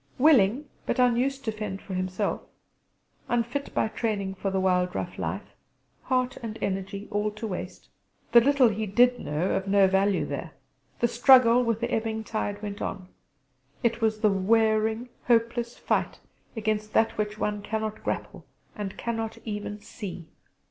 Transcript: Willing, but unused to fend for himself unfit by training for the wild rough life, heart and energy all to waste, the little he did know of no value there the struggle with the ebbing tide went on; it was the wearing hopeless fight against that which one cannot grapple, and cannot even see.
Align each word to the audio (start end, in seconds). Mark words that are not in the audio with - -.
Willing, 0.17 0.65
but 0.87 0.97
unused 0.97 1.45
to 1.45 1.51
fend 1.51 1.79
for 1.79 1.93
himself 1.93 2.41
unfit 3.29 3.71
by 3.75 3.87
training 3.87 4.33
for 4.33 4.49
the 4.49 4.59
wild 4.59 4.95
rough 4.95 5.19
life, 5.19 5.53
heart 6.05 6.37
and 6.41 6.57
energy 6.59 7.07
all 7.11 7.29
to 7.29 7.45
waste, 7.45 7.87
the 8.31 8.41
little 8.41 8.69
he 8.69 8.87
did 8.87 9.19
know 9.19 9.51
of 9.51 9.67
no 9.67 9.87
value 9.87 10.25
there 10.25 10.53
the 11.01 11.07
struggle 11.07 11.63
with 11.63 11.81
the 11.81 11.91
ebbing 11.93 12.23
tide 12.23 12.63
went 12.63 12.81
on; 12.81 13.09
it 13.83 14.01
was 14.01 14.21
the 14.21 14.31
wearing 14.31 15.07
hopeless 15.27 15.77
fight 15.77 16.19
against 16.57 16.93
that 16.93 17.11
which 17.15 17.37
one 17.37 17.61
cannot 17.61 18.03
grapple, 18.03 18.43
and 18.75 18.97
cannot 18.97 19.37
even 19.45 19.79
see. 19.79 20.25